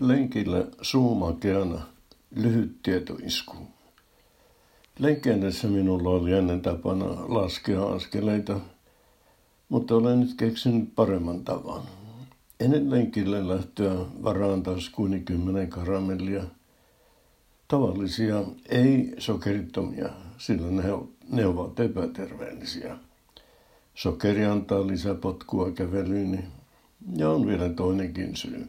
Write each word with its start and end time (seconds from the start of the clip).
Lenkillä 0.00 0.66
suumakeana 0.82 1.82
lyhyt 2.36 2.82
tietoisku. 2.82 3.56
Lenkkeennessä 4.98 5.68
minulla 5.68 6.10
oli 6.10 6.32
ennen 6.32 6.60
tapana 6.60 7.04
laskea 7.04 7.86
askeleita, 7.86 8.60
mutta 9.68 9.94
olen 9.94 10.20
nyt 10.20 10.34
keksinyt 10.36 10.94
paremman 10.94 11.44
tavan. 11.44 11.82
Ennen 12.60 12.90
lenkille 12.90 13.48
lähtöä 13.48 13.94
varaan 14.22 14.62
kuin 14.94 15.24
kymmenen 15.24 15.70
karamellia. 15.70 16.44
Tavallisia, 17.68 18.44
ei 18.68 19.14
sokerittomia, 19.18 20.08
sillä 20.38 20.70
ne, 20.70 20.82
ne 21.28 21.46
ovat 21.46 21.80
epäterveellisiä. 21.80 22.96
Sokeri 23.94 24.44
antaa 24.44 24.86
lisäpotkua 24.86 25.70
kävelyyni 25.70 26.44
ja 27.16 27.30
on 27.30 27.46
vielä 27.46 27.68
toinenkin 27.68 28.36
syy. 28.36 28.68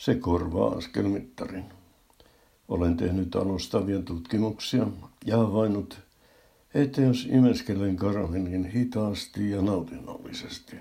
Se 0.00 0.14
korvaa 0.14 0.72
askelmittarin. 0.72 1.64
Olen 2.68 2.96
tehnyt 2.96 3.36
alustavia 3.36 4.02
tutkimuksia 4.02 4.86
ja 5.26 5.36
havainnut, 5.36 6.00
että 6.74 7.00
jos 7.00 7.28
imeskelen 7.30 7.96
karamelin 7.96 8.64
hitaasti 8.64 9.50
ja 9.50 9.62
nautinnollisesti, 9.62 10.76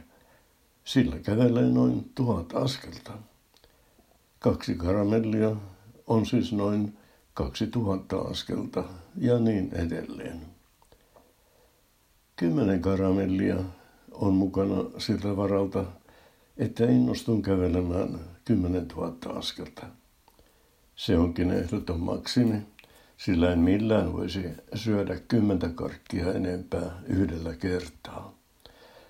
sillä 0.83 1.19
kävelee 1.19 1.69
noin 1.69 2.11
tuhat 2.15 2.55
askelta. 2.55 3.11
Kaksi 4.39 4.75
karamellia 4.75 5.55
on 6.07 6.25
siis 6.25 6.53
noin 6.53 6.97
kaksi 7.33 7.67
tuhatta 7.67 8.17
askelta 8.17 8.83
ja 9.17 9.39
niin 9.39 9.73
edelleen. 9.73 10.41
Kymmenen 12.35 12.81
karamellia 12.81 13.57
on 14.11 14.33
mukana 14.33 14.75
siltä 14.97 15.37
varalta, 15.37 15.85
että 16.59 16.85
innostun 16.85 17.41
kävelemään 17.41 18.19
10 18.45 18.87
000 18.87 19.37
askelta. 19.37 19.85
Se 20.95 21.17
onkin 21.17 21.51
ehdoton 21.51 21.99
maksimi, 21.99 22.61
sillä 23.17 23.51
en 23.51 23.59
millään 23.59 24.13
voisi 24.13 24.43
syödä 24.75 25.19
kymmentä 25.27 25.69
karkkia 25.69 26.33
enempää 26.33 27.01
yhdellä 27.05 27.55
kertaa. 27.55 28.33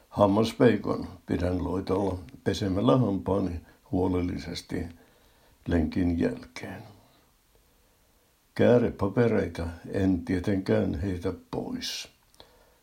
Hammaspeikon 0.09 1.07
pidän 1.25 1.63
loitolla 1.63 2.19
pesemällä 2.43 2.97
hampaani 2.97 3.61
huolellisesti 3.91 4.85
lenkin 5.67 6.19
jälkeen. 6.19 6.83
Käärepapereita 8.55 9.67
en 9.91 10.25
tietenkään 10.25 11.01
heitä 11.01 11.33
pois. 11.51 12.09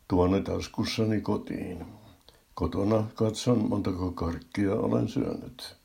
Tuonne 0.08 0.40
taskussani 0.40 1.20
kotiin. 1.20 1.86
Kotona 2.58 3.04
katson 3.14 3.68
montako 3.68 4.10
karkkia 4.10 4.74
olen 4.74 5.08
syönyt. 5.08 5.76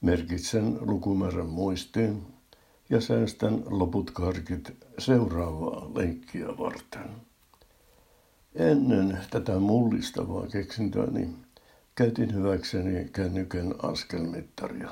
Merkitsen 0.00 0.78
lukumäärän 0.80 1.46
muistiin 1.46 2.22
ja 2.90 3.00
säästän 3.00 3.62
loput 3.66 4.10
karkit 4.10 4.76
seuraavaa 4.98 5.90
lenkkiä 5.94 6.46
varten. 6.46 7.10
Ennen 8.54 9.18
tätä 9.30 9.58
mullistavaa 9.58 10.46
keksintöäni 10.46 11.36
käytin 11.94 12.34
hyväkseni 12.34 13.04
kännykän 13.04 13.74
askelmittaria. 13.82 14.90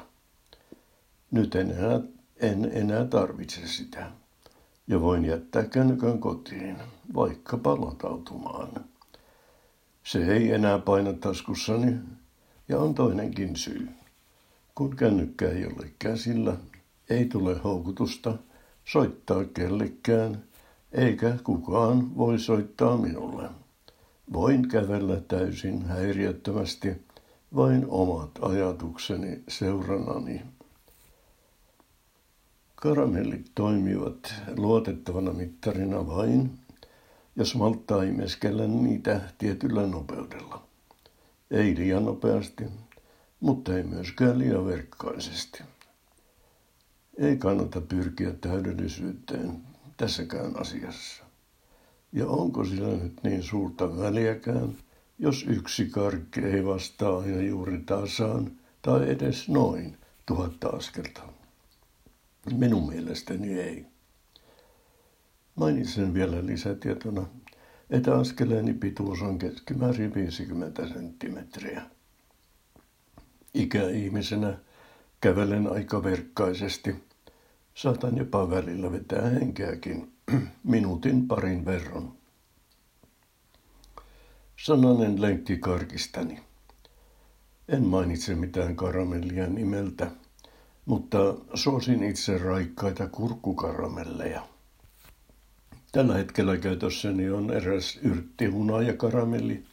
Nyt 1.31 1.55
en 1.55 1.71
enää, 1.71 2.01
en 2.41 2.71
enää 2.73 3.05
tarvitse 3.05 3.67
sitä 3.67 4.11
ja 4.87 5.01
voin 5.01 5.25
jättää 5.25 5.65
kännykän 5.65 6.19
kotiin, 6.19 6.77
vaikka 7.15 7.57
palatautumaan. 7.57 8.92
Se 10.05 10.35
ei 10.35 10.53
enää 10.53 10.79
paina 10.79 11.13
taskussani 11.13 11.95
ja 12.69 12.79
on 12.79 12.95
toinenkin 12.95 13.57
syy. 13.57 13.89
Kun 14.75 14.97
kännykkä 14.97 15.49
ei 15.49 15.67
ole 15.67 15.93
käsillä, 15.99 16.57
ei 17.11 17.25
tule 17.25 17.59
houkutusta 17.65 18.39
soittaa 18.85 19.45
kellekään, 19.45 20.45
eikä 20.93 21.39
kukaan 21.45 22.17
voi 22.17 22.39
soittaa 22.39 22.97
minulle. 22.97 23.49
Voin 24.33 24.69
kävellä 24.69 25.21
täysin 25.21 25.87
häiriöttömästi 25.87 27.03
vain 27.57 27.87
omat 27.89 28.31
ajatukseni 28.41 29.43
seurannani. 29.49 30.43
Karamellit 32.75 33.51
toimivat 33.55 34.35
luotettavana 34.57 35.33
mittarina 35.33 36.07
vain, 36.07 36.59
jos 37.37 37.55
malttaa 37.55 38.03
imeskellä 38.03 38.67
niitä 38.67 39.21
tietyllä 39.39 39.87
nopeudella. 39.87 40.63
Ei 41.51 41.77
liian 41.77 42.05
nopeasti, 42.05 42.65
mutta 43.41 43.77
ei 43.77 43.83
myöskään 43.83 44.39
liian 44.39 44.67
verkkaisesti. 44.67 45.63
Ei 47.19 47.37
kannata 47.37 47.81
pyrkiä 47.81 48.33
täydellisyyteen 48.41 49.63
tässäkään 49.97 50.61
asiassa. 50.61 51.25
Ja 52.13 52.27
onko 52.27 52.65
sillä 52.65 52.89
nyt 52.89 53.23
niin 53.23 53.43
suurta 53.43 53.99
väliäkään, 53.99 54.77
jos 55.19 55.45
yksi 55.49 55.87
karkki 55.87 56.41
ei 56.41 56.65
vastaa 56.65 57.19
aina 57.19 57.43
juuri 57.43 57.79
tasaan 57.87 58.53
tai 58.83 59.11
edes 59.11 59.49
noin 59.49 59.97
tuhatta 60.27 60.69
askelta? 60.69 61.23
Minun 62.53 62.89
mielestäni 62.89 63.61
ei. 63.61 63.92
Mainitsen 65.55 66.15
vielä 66.15 66.47
lisätietona, 66.47 67.27
että 67.91 68.15
askeleeni 68.15 68.75
pituus 68.75 69.23
on 69.23 69.39
keskimäärin 69.39 70.15
50 70.15 70.89
senttimetriä. 70.89 71.83
Ikäihmisenä 73.55 74.59
kävelen 75.21 75.73
aika 75.73 76.05
verkkaisesti. 76.05 77.05
Saatan 77.75 78.17
jopa 78.17 78.51
välillä 78.51 78.93
vetää 78.93 79.29
henkeäkin 79.29 80.13
minuutin 80.65 81.29
parin 81.29 81.65
verran. 81.65 82.13
Sananen 84.65 85.23
lenkki 85.23 85.59
karkistani. 85.59 86.43
En 87.69 87.87
mainitse 87.87 88.35
mitään 88.35 88.77
karamellia 88.77 89.47
nimeltä, 89.47 90.11
mutta 90.87 91.19
suosin 91.55 92.03
itse 92.03 92.39
raikkaita 92.39 93.09
kurkkukaramelleja. 93.09 94.52
Tällä 95.93 96.15
hetkellä 96.15 96.57
käytössäni 96.57 97.31
on 97.31 97.51
eräs 97.51 97.99
yrttihunajakaramelli, 98.03 99.65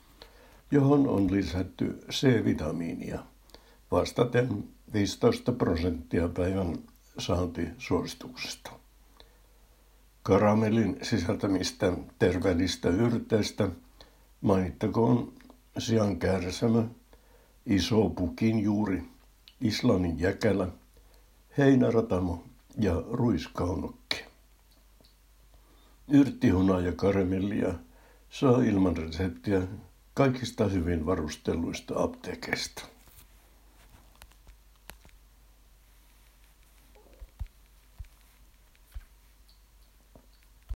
johon 0.71 1.07
on 1.07 1.31
lisätty 1.31 2.03
C-vitamiinia 2.11 3.19
vastaten 3.91 4.63
15 4.93 5.51
prosenttia 5.51 6.27
päivän 6.27 6.77
saantisuosituksesta. 7.17 8.71
Karamellin 10.23 10.97
sisältämistä 11.01 11.93
terveellistä 12.19 12.89
yrteistä 12.89 13.69
mainittakoon 14.41 15.33
sian 15.77 16.17
kärsämä, 16.17 16.83
iso 17.65 18.09
pukin 18.09 18.59
juuri, 18.59 19.03
Islannin 19.61 20.19
jäkälä, 20.19 20.67
heinäratamo 21.57 22.43
ja 22.77 23.03
ruiskaunokki. 23.11 23.98
Yrttihunaa 26.11 26.81
ja 26.81 26.91
karamellia 26.91 27.73
saa 28.29 28.61
ilman 28.61 28.97
reseptiä 28.97 29.61
kaikista 30.13 30.67
hyvin 30.67 31.05
varustelluista 31.05 32.03
apteekeista. 32.03 32.85